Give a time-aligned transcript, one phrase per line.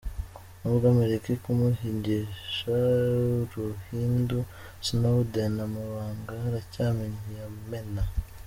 [0.59, 2.73] Nubwo Amerika ikimuhigisha
[3.57, 4.37] uruhindu,
[4.87, 8.03] Snowden amabanga aracyayamena.